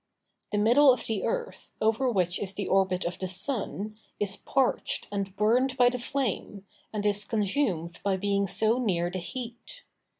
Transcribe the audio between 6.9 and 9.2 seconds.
and is consumed by being so near the